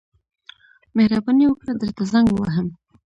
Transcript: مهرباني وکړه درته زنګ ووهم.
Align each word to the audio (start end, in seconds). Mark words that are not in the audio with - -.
مهرباني 0.95 1.45
وکړه 1.47 1.73
درته 1.81 2.03
زنګ 2.11 2.27
ووهم. 2.31 2.67